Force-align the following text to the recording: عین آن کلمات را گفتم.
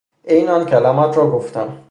عین 0.27 0.49
آن 0.49 0.65
کلمات 0.65 1.17
را 1.17 1.29
گفتم. 1.31 1.79